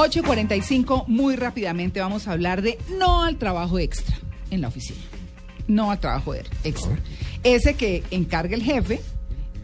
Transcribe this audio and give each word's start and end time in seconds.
8.45, 0.00 1.04
muy 1.08 1.36
rápidamente 1.36 2.00
vamos 2.00 2.26
a 2.26 2.32
hablar 2.32 2.62
de 2.62 2.78
no 2.98 3.22
al 3.22 3.36
trabajo 3.36 3.78
extra 3.78 4.16
en 4.50 4.62
la 4.62 4.68
oficina. 4.68 4.98
No 5.68 5.90
al 5.90 6.00
trabajo 6.00 6.34
er- 6.34 6.46
extra. 6.64 6.98
Ese 7.44 7.74
que 7.74 8.02
encarga 8.10 8.54
el 8.54 8.62
jefe 8.62 9.02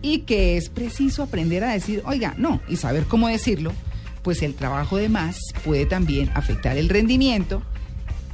y 0.02 0.20
que 0.20 0.58
es 0.58 0.68
preciso 0.68 1.22
aprender 1.22 1.64
a 1.64 1.72
decir, 1.72 2.02
oiga, 2.04 2.34
no, 2.36 2.60
y 2.68 2.76
saber 2.76 3.04
cómo 3.04 3.28
decirlo, 3.28 3.72
pues 4.22 4.42
el 4.42 4.54
trabajo 4.54 4.98
de 4.98 5.08
más 5.08 5.38
puede 5.64 5.86
también 5.86 6.30
afectar 6.34 6.76
el 6.76 6.90
rendimiento 6.90 7.62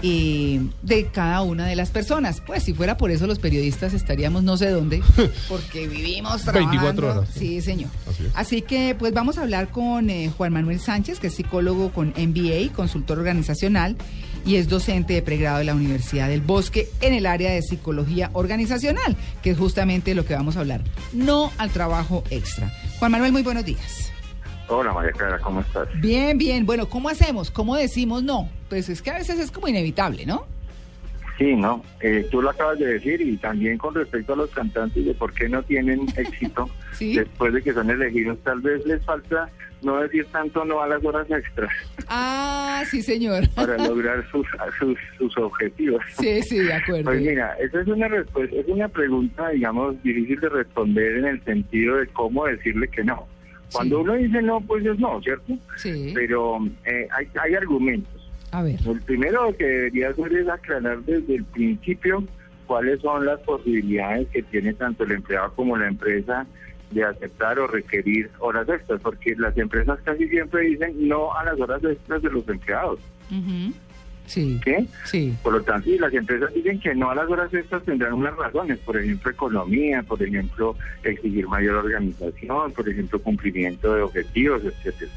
eh, 0.02 0.60
de 0.82 1.06
cada 1.06 1.42
una 1.42 1.66
de 1.66 1.76
las 1.76 1.90
personas. 1.90 2.40
Pues 2.40 2.62
si 2.62 2.74
fuera 2.74 2.96
por 2.96 3.10
eso 3.10 3.26
los 3.26 3.38
periodistas 3.38 3.94
estaríamos 3.94 4.42
no 4.42 4.56
sé 4.56 4.70
dónde, 4.70 5.02
porque 5.48 5.86
vivimos 5.86 6.42
trabajando. 6.42 6.70
24 6.70 7.10
horas. 7.10 7.28
Sí, 7.34 7.60
señor. 7.60 7.90
Así. 8.08 8.24
Así 8.34 8.62
que 8.62 8.94
pues 8.98 9.12
vamos 9.12 9.38
a 9.38 9.42
hablar 9.42 9.70
con 9.70 10.10
eh, 10.10 10.30
Juan 10.36 10.52
Manuel 10.52 10.80
Sánchez, 10.80 11.18
que 11.18 11.28
es 11.28 11.34
psicólogo 11.34 11.92
con 11.92 12.08
MBA, 12.16 12.72
consultor 12.74 13.18
organizacional 13.18 13.96
y 14.44 14.56
es 14.56 14.68
docente 14.68 15.14
de 15.14 15.22
pregrado 15.22 15.58
de 15.58 15.64
la 15.64 15.74
Universidad 15.74 16.28
del 16.28 16.40
Bosque 16.40 16.88
en 17.00 17.14
el 17.14 17.26
área 17.26 17.52
de 17.52 17.62
psicología 17.62 18.30
organizacional, 18.32 19.16
que 19.42 19.50
es 19.50 19.58
justamente 19.58 20.14
lo 20.14 20.24
que 20.24 20.34
vamos 20.34 20.56
a 20.56 20.60
hablar. 20.60 20.82
No 21.12 21.52
al 21.58 21.70
trabajo 21.70 22.24
extra. 22.30 22.72
Juan 22.98 23.12
Manuel, 23.12 23.32
muy 23.32 23.42
buenos 23.42 23.64
días. 23.64 24.12
Hola 24.68 24.92
María 24.92 25.12
Clara, 25.12 25.38
¿cómo 25.40 25.60
estás? 25.60 25.88
Bien, 26.00 26.38
bien. 26.38 26.64
Bueno, 26.64 26.88
¿cómo 26.88 27.08
hacemos? 27.08 27.50
¿Cómo 27.50 27.76
decimos 27.76 28.22
no? 28.22 28.48
Pues 28.68 28.88
es 28.88 29.02
que 29.02 29.10
a 29.10 29.14
veces 29.18 29.38
es 29.38 29.50
como 29.50 29.68
inevitable, 29.68 30.24
¿no? 30.24 30.46
Sí, 31.38 31.56
¿no? 31.56 31.82
Eh, 32.00 32.26
tú 32.30 32.40
lo 32.40 32.50
acabas 32.50 32.78
de 32.78 32.86
decir 32.86 33.20
y 33.20 33.36
también 33.36 33.76
con 33.78 33.94
respecto 33.94 34.34
a 34.34 34.36
los 34.36 34.50
cantantes 34.50 35.04
de 35.04 35.14
por 35.14 35.32
qué 35.34 35.48
no 35.48 35.62
tienen 35.62 36.06
éxito 36.16 36.68
Sí. 36.92 37.14
después 37.16 37.52
de 37.52 37.62
que 37.62 37.72
son 37.72 37.90
elegidos, 37.90 38.38
tal 38.44 38.60
vez 38.60 38.84
les 38.86 39.04
falta 39.04 39.50
no 39.82 39.96
decir 40.00 40.24
tanto 40.30 40.64
no 40.64 40.80
a 40.80 40.86
las 40.86 41.04
horas 41.04 41.28
extras 41.28 41.70
Ah, 42.08 42.84
sí, 42.88 43.02
señor. 43.02 43.48
para 43.54 43.76
lograr 43.88 44.24
sus, 44.30 44.46
sus, 44.78 44.96
sus 45.18 45.36
objetivos. 45.38 46.02
Sí, 46.18 46.40
sí, 46.42 46.58
de 46.60 46.72
acuerdo. 46.72 47.04
Pues 47.04 47.20
mira, 47.20 47.54
esa 47.60 47.80
es 47.80 47.88
una 47.88 48.06
respuesta, 48.08 48.56
es 48.56 48.68
una 48.68 48.88
pregunta, 48.88 49.48
digamos, 49.48 50.00
difícil 50.02 50.38
de 50.40 50.48
responder 50.50 51.16
en 51.16 51.24
el 51.26 51.44
sentido 51.44 51.96
de 51.96 52.06
cómo 52.08 52.46
decirle 52.46 52.88
que 52.88 53.02
no. 53.02 53.26
Cuando 53.72 53.96
Sí. 53.96 54.02
uno 54.02 54.14
dice 54.14 54.42
no, 54.42 54.60
pues 54.60 54.84
es 54.84 54.98
no, 54.98 55.20
¿cierto? 55.22 55.54
Sí. 55.76 56.12
Pero 56.14 56.58
eh, 56.84 57.08
hay, 57.10 57.26
hay 57.42 57.54
argumentos. 57.54 58.30
A 58.50 58.62
ver. 58.62 58.78
El 58.86 59.00
primero 59.00 59.54
que 59.56 59.64
debería 59.64 60.10
hacer 60.10 60.32
es 60.36 60.48
aclarar 60.48 61.00
desde 61.04 61.36
el 61.36 61.44
principio 61.44 62.22
cuáles 62.66 63.00
son 63.00 63.24
las 63.26 63.40
posibilidades 63.40 64.28
que 64.28 64.42
tiene 64.42 64.74
tanto 64.74 65.04
el 65.04 65.12
empleado 65.12 65.52
como 65.54 65.76
la 65.76 65.88
empresa 65.88 66.46
de 66.90 67.02
aceptar 67.04 67.58
o 67.58 67.66
requerir 67.66 68.30
horas 68.38 68.68
extras, 68.68 69.00
porque 69.02 69.34
las 69.36 69.56
empresas 69.56 69.98
casi 70.04 70.28
siempre 70.28 70.62
dicen 70.66 71.08
no 71.08 71.34
a 71.34 71.44
las 71.44 71.58
horas 71.58 71.82
extras 71.82 72.20
de 72.20 72.30
los 72.30 72.46
empleados. 72.48 73.00
Ujú. 73.30 73.72
Sí. 74.26 74.60
¿sí? 74.64 74.88
Sí. 75.04 75.34
Por 75.42 75.54
lo 75.54 75.62
tanto, 75.62 75.90
si 75.90 75.98
las 75.98 76.12
empresas 76.14 76.52
dicen 76.54 76.80
que 76.80 76.94
no 76.94 77.10
a 77.10 77.14
las 77.14 77.28
horas 77.28 77.52
extras 77.52 77.82
tendrán 77.82 78.14
unas 78.14 78.36
razones, 78.36 78.78
por 78.78 78.96
ejemplo, 78.96 79.30
economía, 79.30 80.02
por 80.02 80.22
ejemplo, 80.22 80.76
exigir 81.02 81.46
mayor 81.48 81.76
organización, 81.76 82.72
por 82.72 82.88
ejemplo, 82.88 83.20
cumplimiento 83.20 83.94
de 83.94 84.02
objetivos, 84.02 84.62
etcétera. 84.64 85.10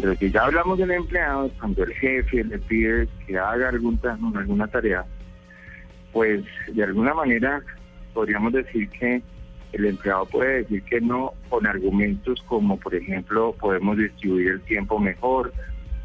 Pero 0.00 0.14
si 0.16 0.30
ya 0.30 0.44
hablamos 0.44 0.78
del 0.78 0.90
empleado, 0.90 1.50
cuando 1.58 1.84
el 1.84 1.92
jefe 1.94 2.44
le 2.44 2.58
pide 2.58 3.08
que 3.26 3.38
haga 3.38 3.68
algún 3.68 3.98
alguna 4.34 4.66
tarea, 4.66 5.04
pues 6.12 6.44
de 6.72 6.82
alguna 6.82 7.14
manera 7.14 7.62
podríamos 8.12 8.52
decir 8.52 8.88
que 8.90 9.22
el 9.72 9.84
empleado 9.84 10.26
puede 10.26 10.62
decir 10.62 10.82
que 10.82 11.00
no 11.00 11.32
con 11.48 11.66
argumentos 11.66 12.42
como, 12.46 12.78
por 12.78 12.94
ejemplo, 12.94 13.54
podemos 13.58 13.96
distribuir 13.96 14.48
el 14.48 14.60
tiempo 14.62 14.98
mejor 14.98 15.52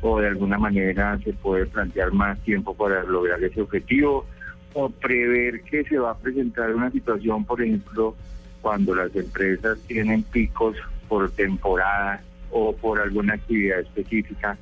o 0.03 0.19
de 0.19 0.27
alguna 0.27 0.57
manera 0.57 1.17
se 1.23 1.31
puede 1.33 1.65
plantear 1.65 2.11
más 2.11 2.37
tiempo 2.39 2.75
para 2.75 3.03
lograr 3.03 3.41
ese 3.41 3.61
objetivo 3.61 4.25
o 4.73 4.89
prever 4.89 5.61
que 5.61 5.83
se 5.85 5.97
va 5.97 6.11
a 6.11 6.17
presentar 6.17 6.75
una 6.75 6.91
situación, 6.91 7.45
por 7.45 7.61
ejemplo, 7.61 8.13
cuando 8.61 8.93
las 8.93 9.15
empresas 9.15 9.79
tienen 9.87 10.23
picos 10.23 10.75
por 11.07 11.31
temporada 11.31 12.21
o 12.51 12.75
por 12.75 12.99
alguna 12.99 13.35
actividad 13.35 13.79
específica, 13.79 14.57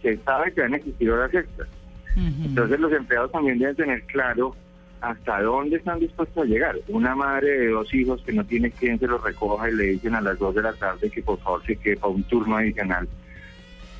se 0.00 0.16
sabe 0.18 0.52
que 0.52 0.60
van 0.60 0.74
a 0.74 0.76
existir 0.76 1.10
horas 1.10 1.34
extras. 1.34 1.68
Entonces 2.16 2.78
los 2.78 2.92
empleados 2.92 3.32
también 3.32 3.58
deben 3.58 3.74
tener 3.74 4.02
claro 4.04 4.54
hasta 5.00 5.42
dónde 5.42 5.76
están 5.76 5.98
dispuestos 5.98 6.44
a 6.44 6.46
llegar. 6.46 6.76
Una 6.86 7.16
madre 7.16 7.48
de 7.58 7.68
dos 7.70 7.92
hijos 7.92 8.22
que 8.22 8.32
no 8.32 8.44
tiene 8.44 8.70
quien 8.70 9.00
se 9.00 9.08
los 9.08 9.22
recoja 9.22 9.68
y 9.68 9.74
le 9.74 9.84
dicen 9.84 10.14
a 10.14 10.20
las 10.20 10.38
dos 10.38 10.54
de 10.54 10.62
la 10.62 10.72
tarde 10.74 11.10
que 11.10 11.22
por 11.22 11.40
favor 11.40 11.64
se 11.66 11.74
quede 11.74 11.96
para 11.96 12.12
un 12.12 12.22
turno 12.22 12.56
adicional 12.56 13.08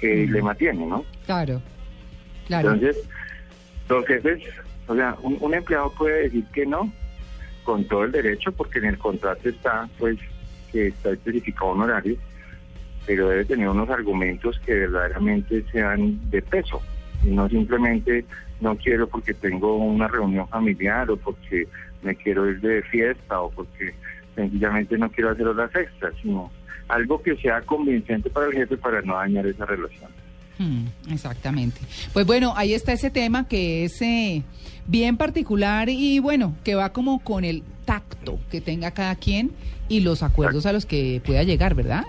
que 0.01 0.27
le 0.27 0.43
mantiene, 0.43 0.87
¿no? 0.87 1.05
Claro. 1.27 1.61
Claro. 2.47 2.73
Entonces, 2.75 3.09
los 3.89 4.07
jefes, 4.07 4.43
o 4.87 4.95
sea, 4.95 5.17
un, 5.23 5.39
un 5.41 5.55
empleado 5.55 5.93
puede 5.93 6.25
decir 6.25 6.45
que 6.53 6.67
no 6.67 6.93
con 7.65 7.85
todo 7.85 8.05
el 8.05 8.13
derecho 8.13 8.53
porque 8.53 8.79
en 8.79 8.87
el 8.87 8.99
contrato 8.99 9.49
está, 9.49 9.89
pues, 9.99 10.19
que 10.71 10.89
está 10.89 11.11
especificado 11.11 11.73
un 11.73 11.83
horario, 11.83 12.17
pero 13.07 13.29
debe 13.29 13.45
tener 13.45 13.69
unos 13.69 13.89
argumentos 13.89 14.59
que 14.61 14.75
verdaderamente 14.75 15.65
sean 15.73 16.19
de 16.31 16.43
peso 16.43 16.81
y 17.23 17.29
no 17.29 17.49
simplemente 17.49 18.25
no 18.61 18.77
quiero 18.77 19.09
porque 19.09 19.35
tengo 19.35 19.77
una 19.77 20.09
reunión 20.09 20.49
familiar 20.49 21.11
o 21.11 21.17
porque 21.17 21.67
me 22.03 22.15
quiero 22.15 22.49
ir 22.49 22.61
de 22.61 22.83
fiesta 22.83 23.41
o 23.41 23.51
porque 23.51 23.95
sencillamente 24.35 24.99
no 24.99 25.11
quiero 25.11 25.31
hacer 25.31 25.47
horas 25.47 25.71
extras, 25.75 26.15
sino 26.23 26.51
algo 26.89 27.23
que 27.23 27.37
sea 27.37 27.63
convincente 27.63 28.31
para 28.31 28.47
el 28.47 28.53
jefe 28.53 28.77
para 28.77 29.01
no 29.03 29.15
dañar 29.15 29.47
esa 29.47 29.65
relación. 29.65 30.11
Mm, 30.59 30.87
exactamente. 31.13 31.81
Pues 32.13 32.27
bueno, 32.27 32.55
ahí 32.57 32.75
está 32.75 32.93
ese 32.93 33.11
tema 33.11 33.49
que 33.49 33.85
es 33.85 34.01
eh, 34.03 34.43
bien 34.87 35.17
particular 35.17 35.89
y 35.89 36.19
bueno, 36.21 36.55
que 36.63 36.75
va 36.75 36.93
como 36.93 37.23
con 37.23 37.45
el 37.45 37.63
tacto 37.85 38.39
que 38.51 38.61
tenga 38.61 38.93
cada 38.93 39.17
quien 39.17 39.51
y 39.89 40.01
los 40.01 40.23
acuerdos 40.23 40.67
a 40.67 40.73
los 40.73 40.87
que 40.87 41.21
pueda 41.25 41.43
llegar, 41.43 41.75
¿verdad? 41.75 42.05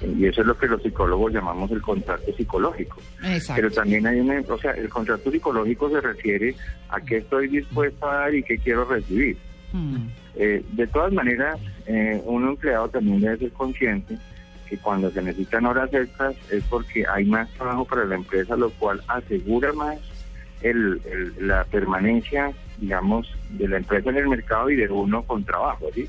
Y 0.00 0.26
eso 0.26 0.42
es 0.42 0.46
lo 0.46 0.58
que 0.58 0.66
los 0.66 0.82
psicólogos 0.82 1.32
llamamos 1.32 1.70
el 1.70 1.80
contrato 1.80 2.24
psicológico. 2.36 2.98
Pero 3.20 3.34
Exacto. 3.34 3.70
también 3.70 4.06
hay 4.06 4.20
una, 4.20 4.40
o 4.48 4.58
sea, 4.58 4.72
el 4.72 4.88
contrato 4.88 5.30
psicológico 5.30 5.88
se 5.90 6.00
refiere 6.00 6.54
a 6.90 7.00
qué 7.00 7.18
estoy 7.18 7.48
dispuesto 7.48 8.08
a 8.08 8.16
dar 8.16 8.34
y 8.34 8.42
qué 8.42 8.58
quiero 8.58 8.84
recibir. 8.84 9.36
Mm, 9.74 10.06
Eh, 10.36 10.64
de 10.72 10.86
todas 10.88 11.12
maneras, 11.12 11.58
eh, 11.86 12.20
un 12.24 12.48
empleado 12.48 12.88
también 12.88 13.20
debe 13.20 13.38
ser 13.38 13.52
consciente 13.52 14.16
que 14.68 14.78
cuando 14.78 15.10
se 15.12 15.20
necesitan 15.22 15.66
horas 15.66 15.92
extras 15.92 16.34
es 16.50 16.64
porque 16.64 17.04
hay 17.12 17.24
más 17.26 17.48
trabajo 17.50 17.84
para 17.84 18.04
la 18.04 18.14
empresa, 18.16 18.56
lo 18.56 18.70
cual 18.70 19.00
asegura 19.08 19.72
más 19.74 19.98
el, 20.62 21.00
el- 21.04 21.46
la 21.48 21.64
permanencia, 21.64 22.50
digamos, 22.78 23.28
de 23.50 23.68
la 23.68 23.76
empresa 23.76 24.10
en 24.10 24.16
el 24.16 24.28
mercado 24.28 24.70
y 24.70 24.76
de 24.76 24.88
uno 24.88 25.22
con 25.22 25.44
trabajo, 25.44 25.86
¿sí? 25.94 26.06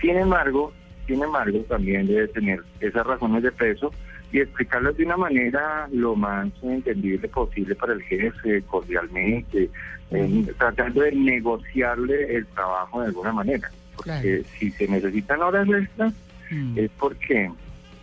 Sin 0.00 0.16
embargo, 0.16 0.72
sin 1.06 1.22
embargo, 1.22 1.58
también 1.68 2.06
debe 2.06 2.28
tener 2.28 2.60
esas 2.80 3.06
razones 3.06 3.42
de 3.42 3.52
peso 3.52 3.90
y 4.34 4.40
explicarlas 4.40 4.96
de 4.96 5.04
una 5.04 5.16
manera 5.16 5.88
lo 5.92 6.16
más 6.16 6.48
entendible 6.62 7.28
posible 7.28 7.76
para 7.76 7.92
el 7.92 8.02
jefe, 8.02 8.62
cordialmente, 8.62 9.70
eh, 10.10 10.44
tratando 10.58 11.02
de 11.02 11.12
negociarle 11.12 12.34
el 12.36 12.46
trabajo 12.46 13.00
de 13.00 13.06
alguna 13.06 13.32
manera. 13.32 13.70
Porque 13.94 14.10
Claro. 14.10 14.44
si 14.58 14.70
se 14.72 14.88
necesitan 14.88 15.40
horas 15.40 15.68
extras, 15.68 16.12
mm. 16.50 16.78
es 16.78 16.90
porque 16.98 17.48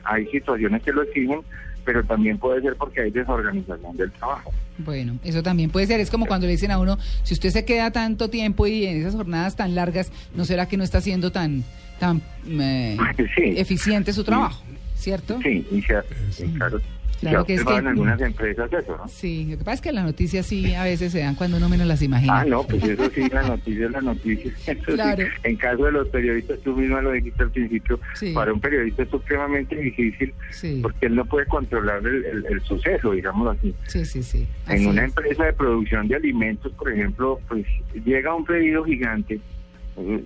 hay 0.05 0.25
situaciones 0.27 0.81
que 0.83 0.93
lo 0.93 1.03
exigen, 1.03 1.41
pero 1.83 2.01
también 2.05 2.37
puede 2.37 2.61
ser 2.61 2.75
porque 2.77 3.01
hay 3.01 3.11
desorganización 3.11 3.97
del 3.97 4.11
trabajo. 4.13 4.53
Bueno, 4.77 5.17
eso 5.25 5.43
también 5.43 5.69
puede 5.69 5.85
ser. 5.87 5.99
Es 5.99 6.09
como 6.09 6.27
cuando 6.27 6.45
le 6.47 6.53
dicen 6.53 6.71
a 6.71 6.79
uno, 6.79 6.97
si 7.23 7.33
usted 7.33 7.49
se 7.49 7.65
queda 7.65 7.91
tanto 7.91 8.29
tiempo 8.29 8.67
y 8.67 8.85
en 8.85 9.01
esas 9.01 9.15
jornadas 9.15 9.57
tan 9.57 9.75
largas, 9.75 10.13
¿no 10.33 10.45
será 10.45 10.67
que 10.69 10.77
no 10.77 10.85
está 10.85 10.99
haciendo 10.99 11.33
tan, 11.33 11.65
tan 11.99 12.21
eh, 12.47 12.95
Sí. 13.35 13.53
eficiente 13.57 14.13
su 14.13 14.23
trabajo? 14.23 14.63
¿Cierto? 15.01 15.39
Sí, 15.41 15.65
y 15.71 15.81
se, 15.81 15.95
sí, 16.29 16.45
claro. 16.53 16.79
Claro 17.21 17.45
que 17.45 17.53
es 17.55 17.63
que- 17.63 17.75
en 17.75 17.85
algunas 17.87 18.19
empresas 18.21 18.71
eso, 18.73 18.97
¿no? 18.97 19.07
Sí, 19.07 19.45
lo 19.49 19.57
que 19.57 19.63
pasa 19.63 19.75
es 19.75 19.81
que 19.81 19.91
las 19.91 20.03
noticias 20.05 20.45
sí 20.45 20.73
a 20.75 20.83
veces 20.83 21.11
se 21.11 21.19
dan 21.19 21.33
cuando 21.35 21.57
uno 21.57 21.69
menos 21.69 21.85
las 21.87 22.01
imagina. 22.03 22.39
Ah, 22.41 22.45
no, 22.45 22.63
pues 22.63 22.83
eso 22.83 23.09
sí, 23.13 23.27
la 23.31 23.43
noticia 23.43 23.85
es 23.85 23.91
la 23.91 24.01
noticia. 24.01 24.51
Eso 24.67 24.81
sí. 24.87 24.93
Claro. 24.93 25.23
En 25.43 25.55
caso 25.55 25.85
de 25.85 25.91
los 25.91 26.07
periodistas, 26.09 26.59
tú 26.59 26.75
misma 26.75 27.01
lo 27.01 27.11
dijiste 27.11 27.43
al 27.43 27.51
principio, 27.51 27.99
Sí. 28.15 28.31
para 28.33 28.51
un 28.53 28.59
periodista 28.59 29.03
es 29.03 29.09
supremamente 29.09 29.75
difícil 29.75 30.33
Sí, 30.51 30.79
porque 30.83 31.05
él 31.07 31.15
no 31.15 31.25
puede 31.25 31.45
controlar 31.47 31.99
el, 32.05 32.25
el- 32.25 32.45
el 32.47 32.61
suceso, 32.61 33.11
digámoslo 33.11 33.51
así. 33.51 33.73
sí, 33.87 34.03
sí, 34.05 34.21
sí. 34.23 34.47
En 34.67 34.85
una 34.87 35.01
es. 35.03 35.09
empresa 35.09 35.45
de 35.45 35.53
producción 35.53 36.07
de 36.07 36.15
alimentos, 36.15 36.71
por 36.73 36.91
ejemplo, 36.91 37.39
pues 37.47 37.65
llega 38.05 38.33
un 38.35 38.45
pedido 38.45 38.83
gigante. 38.83 39.39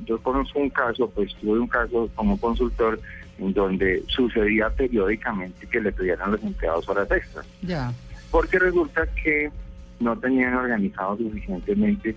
Yo 0.05 0.17
conozco 0.21 0.59
un 0.59 0.69
caso, 0.69 1.09
pues 1.09 1.33
tuve 1.41 1.59
un 1.59 1.67
caso 1.67 2.09
como 2.15 2.37
consultor 2.39 2.99
en 3.39 3.53
donde 3.53 4.03
sucedía 4.07 4.69
periódicamente 4.69 5.67
que 5.67 5.81
le 5.81 5.93
a 6.13 6.27
los 6.27 6.43
empleados 6.43 6.87
horas 6.87 7.09
extras. 7.11 7.45
Ya. 7.61 7.91
porque 8.31 8.59
resulta 8.59 9.05
que 9.23 9.49
no 9.99 10.17
tenían 10.17 10.53
organizado 10.55 11.17
suficientemente 11.17 12.15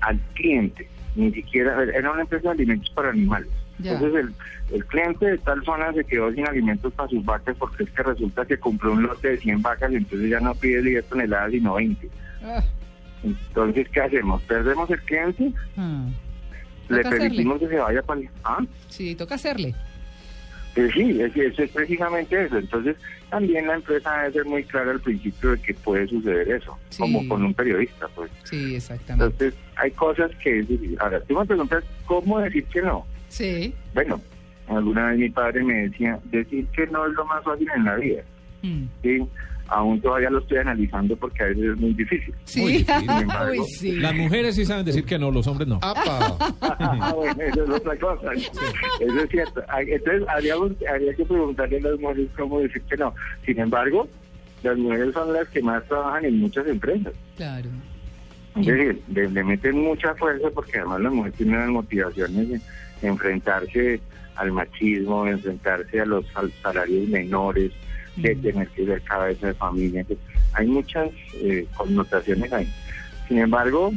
al 0.00 0.18
cliente, 0.34 0.88
ni 1.16 1.30
siquiera, 1.32 1.82
era 1.82 2.10
una 2.12 2.22
empresa 2.22 2.48
de 2.48 2.54
alimentos 2.54 2.90
para 2.90 3.10
animales, 3.10 3.48
Ya. 3.78 3.92
Entonces 3.92 4.24
el, 4.70 4.76
el 4.76 4.84
cliente 4.86 5.26
de 5.26 5.38
tal 5.38 5.62
zona 5.64 5.92
se 5.92 6.04
quedó 6.04 6.32
sin 6.32 6.46
alimentos 6.46 6.92
para 6.94 7.08
sus 7.08 7.24
vacas 7.24 7.56
porque 7.58 7.84
es 7.84 7.90
que 7.90 8.02
resulta 8.02 8.44
que 8.44 8.58
compró 8.58 8.92
un 8.92 9.02
lote 9.02 9.28
de 9.28 9.38
100 9.38 9.62
vacas 9.62 9.90
y 9.92 9.96
entonces 9.96 10.30
ya 10.30 10.40
no 10.40 10.54
pide 10.54 10.82
10 10.82 11.04
toneladas 11.06 11.50
sino 11.52 11.74
20. 11.74 12.08
Ah, 12.42 12.62
Entonces, 13.22 13.88
¿qué 13.90 14.00
hacemos? 14.00 14.42
¿Perdemos 14.42 14.90
el 14.90 15.00
cliente? 15.02 15.52
ah. 15.76 16.06
¿Le 16.88 17.00
hacerle. 17.00 17.18
permitimos 17.20 17.58
que 17.60 17.68
se 17.68 17.76
vaya 17.76 18.02
para 18.02 18.20
el... 18.20 18.28
¿Ah? 18.42 18.58
Sí, 18.88 19.14
toca 19.14 19.36
hacerle. 19.36 19.74
Pues 20.74 20.92
sí, 20.92 21.20
es, 21.20 21.36
es, 21.36 21.58
es 21.58 21.70
precisamente 21.70 22.44
eso. 22.44 22.58
Entonces, 22.58 22.96
también 23.28 23.66
la 23.66 23.74
empresa 23.74 24.18
debe 24.22 24.32
ser 24.32 24.44
muy 24.44 24.64
clara 24.64 24.92
al 24.92 25.00
principio 25.00 25.50
de 25.50 25.62
que 25.62 25.74
puede 25.74 26.06
suceder 26.06 26.48
eso, 26.50 26.78
Sí. 26.90 26.98
como 26.98 27.26
con 27.28 27.44
un 27.44 27.54
periodista, 27.54 28.06
pues. 28.14 28.30
Sí, 28.44 28.76
exactamente. 28.76 29.24
Entonces, 29.46 29.54
hay 29.76 29.90
cosas 29.92 30.30
que 30.42 30.60
es 30.60 30.68
difícil. 30.68 30.96
Ahora, 31.00 31.20
tú 31.22 31.38
me 31.38 31.44
preguntas, 31.44 31.84
¿cómo 32.06 32.38
decir 32.38 32.64
que 32.66 32.82
no? 32.82 33.04
Sí. 33.28 33.74
Bueno, 33.94 34.20
alguna 34.68 35.10
vez 35.10 35.18
mi 35.18 35.28
padre 35.30 35.64
me 35.64 35.88
decía, 35.88 36.18
decir 36.26 36.66
que 36.68 36.86
no 36.86 37.06
es 37.06 37.12
lo 37.14 37.24
más 37.24 37.42
fácil 37.44 37.68
en 37.74 37.84
la 37.84 37.96
vida. 37.96 38.22
Mm. 38.62 38.84
¿sí? 39.02 39.26
Aún 39.72 40.00
todavía 40.00 40.30
lo 40.30 40.40
estoy 40.40 40.58
analizando 40.58 41.16
porque 41.16 41.44
a 41.44 41.46
veces 41.46 41.62
es 41.64 41.76
muy 41.78 41.92
difícil. 41.94 42.34
Sí. 42.44 42.60
Muy 42.60 42.72
difícil. 42.78 43.10
Embargo, 43.10 43.62
Uy, 43.62 43.68
sí. 43.68 43.92
Las 44.00 44.14
mujeres 44.14 44.56
sí 44.56 44.64
saben 44.66 44.84
decir 44.84 45.04
que 45.04 45.16
no, 45.18 45.30
los 45.30 45.46
hombres 45.46 45.68
no. 45.68 45.78
¡Apa! 45.82 46.36
Ah, 46.62 47.12
bueno, 47.14 47.40
eso 47.42 47.64
es 47.64 47.70
otra 47.70 47.96
cosa. 47.98 48.32
Eso 48.34 49.20
es 49.22 49.30
cierto. 49.30 49.62
Ah, 49.68 49.80
Entonces, 49.82 50.26
habríamos, 50.28 50.72
habría 50.92 51.14
que 51.14 51.24
preguntarle 51.24 51.78
a 51.78 51.80
las 51.90 52.00
mujeres 52.00 52.28
cómo 52.36 52.58
decir 52.60 52.82
que 52.82 52.96
no. 52.96 53.14
Sin 53.46 53.60
embargo, 53.60 54.08
las 54.62 54.76
mujeres 54.76 55.12
son 55.14 55.32
las 55.32 55.46
que 55.48 55.62
más 55.62 55.84
trabajan 55.86 56.24
en 56.24 56.40
muchas 56.40 56.66
empresas. 56.66 57.12
Claro. 57.36 57.68
Es 58.56 58.66
decir, 58.66 59.00
le, 59.12 59.28
le 59.30 59.44
meten 59.44 59.78
mucha 59.80 60.14
fuerza 60.16 60.48
porque 60.52 60.78
además 60.78 61.00
las 61.02 61.12
mujeres 61.12 61.36
tienen 61.38 61.60
las 61.60 61.68
motivaciones 61.68 62.48
de 62.48 62.60
enfrentarse 63.02 64.00
al 64.36 64.52
machismo, 64.52 65.26
enfrentarse 65.26 66.00
a 66.00 66.06
los 66.06 66.26
sal- 66.28 66.52
salarios 66.62 67.08
menores, 67.08 67.70
de 68.22 68.34
tener 68.36 68.68
que 68.68 68.84
ser 68.86 69.00
cabeza 69.02 69.46
de 69.48 69.54
familia. 69.54 70.00
Entonces, 70.00 70.24
hay 70.52 70.66
muchas 70.66 71.10
eh, 71.34 71.66
connotaciones 71.76 72.52
ahí. 72.52 72.68
Sin 73.28 73.38
embargo, 73.38 73.92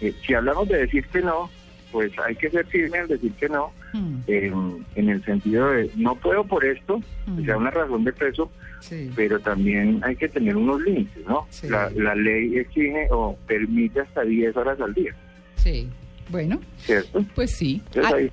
eh, 0.00 0.12
si 0.26 0.34
hablamos 0.34 0.68
de 0.68 0.78
decir 0.78 1.04
que 1.06 1.20
no, 1.22 1.50
pues 1.92 2.12
hay 2.18 2.34
que 2.34 2.50
ser 2.50 2.66
firme 2.66 2.98
al 2.98 3.08
decir 3.08 3.32
que 3.32 3.48
no, 3.48 3.72
Mm. 3.92 4.16
eh, 4.26 4.52
en 4.96 5.08
el 5.08 5.24
sentido 5.24 5.70
de 5.70 5.88
no 5.94 6.16
puedo 6.16 6.42
por 6.44 6.64
esto, 6.64 7.00
Mm. 7.26 7.44
sea, 7.44 7.56
una 7.56 7.70
razón 7.70 8.02
de 8.02 8.12
peso, 8.12 8.50
Sí. 8.80 9.08
pero 9.14 9.38
también 9.38 10.00
hay 10.02 10.16
que 10.16 10.28
tener 10.28 10.56
unos 10.56 10.80
límites, 10.82 11.24
¿no? 11.28 11.46
Sí. 11.50 11.68
La, 11.68 11.88
la 11.90 12.16
ley 12.16 12.58
exige 12.58 13.06
o 13.12 13.38
permite 13.46 14.00
hasta 14.00 14.22
10 14.22 14.56
horas 14.56 14.80
al 14.80 14.92
día, 14.94 15.14
Sí. 15.56 15.88
Bueno, 16.28 16.58
¿cierto? 16.78 17.24
pues 17.36 17.52
sí. 17.52 17.80
Entonces, 17.94 18.12
Ah, 18.12 18.16
ahí, 18.16 18.30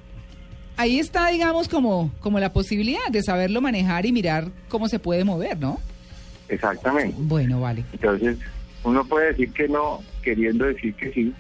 Ahí 0.82 0.98
está, 0.98 1.28
digamos, 1.28 1.70
como, 1.70 2.10
como 2.22 2.40
la 2.40 2.52
posibilidad 2.54 3.08
de 3.12 3.22
saberlo 3.22 3.62
manejar 3.62 4.08
y 4.08 4.12
mirar 4.12 4.48
cómo 4.68 4.88
se 4.90 4.98
puede 4.98 5.24
mover, 5.24 5.60
¿no? 5.60 5.80
exactamente. 6.50 7.14
Bueno, 7.20 7.62
vale. 7.62 7.86
Entonces, 7.94 8.40
uno 8.84 9.06
puede 9.06 9.28
decir 9.28 9.54
que 9.54 9.68
no, 9.68 10.00
queriendo 10.24 10.66
decir 10.66 10.96
que 10.96 11.14
sí, 11.14 11.34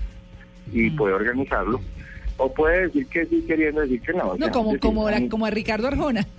y 0.72 0.92
Mm. 0.92 0.96
puede 0.96 1.16
organizarlo, 1.16 1.82
o 2.38 2.54
puede 2.54 2.84
decir 2.84 3.08
que 3.08 3.26
sí, 3.26 3.44
queriendo 3.48 3.82
decir 3.82 4.00
que 4.02 4.14
no. 4.14 4.36
No, 4.38 4.52
como, 4.52 4.66
decir, 4.74 4.80
como, 4.80 5.10
la- 5.10 5.28
como 5.28 5.48
a 5.48 5.50
Ricardo 5.50 5.88
Arjona. 5.88 6.28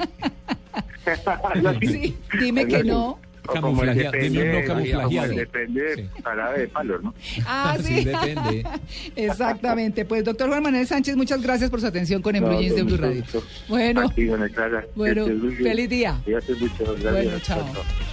Sí, 1.81 2.17
dime 2.41 2.67
que 2.69 2.85
no. 2.85 3.19
Depende, 3.43 4.29
dime 4.31 4.43
un 4.45 4.61
no 4.61 4.67
camuflajeado. 4.67 5.35
depende 5.35 5.83
de 5.83 5.97
Sí. 5.97 6.09
parada 6.23 6.53
de 6.59 6.69
palos, 6.69 7.03
¿no? 7.03 7.15
Ah, 7.47 7.77
Sí, 7.81 7.95
sí. 7.99 8.05
depende. 8.05 8.65
Exactamente. 9.17 10.05
Pues, 10.05 10.25
doctor 10.25 10.49
Juan 10.49 10.63
Manuel 10.63 10.87
Sánchez, 10.87 11.17
muchas 11.17 11.43
gracias 11.43 11.69
por 11.71 11.81
su 11.81 11.87
atención 11.87 12.23
con 12.23 12.33
No, 12.33 12.39
Embrujins 12.39 12.77
de 12.77 12.83
Blue 12.83 12.97
Radio. 12.97 13.25
Bueno, 13.69 14.09
bueno, 14.95 15.25
feliz 15.27 15.89
día. 15.89 16.21
Mucho, 16.25 16.95
gracias. 17.01 17.13
Bueno, 17.13 17.39
chao. 17.43 17.59
chao. 17.73 18.12